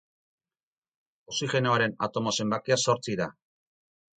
[1.33, 3.29] Oxigenoaren atomo zenbakia zortzi da.